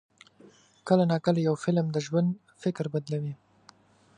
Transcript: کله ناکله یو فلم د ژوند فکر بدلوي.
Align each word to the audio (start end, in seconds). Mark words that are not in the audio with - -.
کله 0.87 1.03
ناکله 1.11 1.39
یو 1.47 1.55
فلم 1.63 1.85
د 1.91 1.97
ژوند 2.05 2.29
فکر 2.61 2.85
بدلوي. 2.93 3.33